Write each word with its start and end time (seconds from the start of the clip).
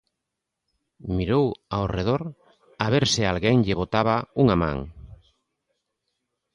Mirou 1.15 1.45
ao 1.75 1.85
redor 1.95 2.23
a 2.83 2.85
ver 2.93 3.05
se 3.13 3.21
alguén 3.25 3.57
lle 3.65 3.77
botaba 3.81 4.15
unha 4.41 4.55
man. 4.63 4.77